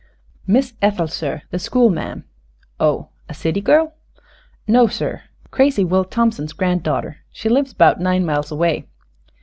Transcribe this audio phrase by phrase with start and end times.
[0.47, 2.23] "Miss Ethel, sir; the school ma'am."
[2.79, 3.09] "Oh.
[3.29, 3.93] A city girl?"
[4.67, 5.21] "No, sir.
[5.51, 7.17] Crazy Will Thompson's granddaughter.
[7.31, 8.87] She lives 'bout nine mile away."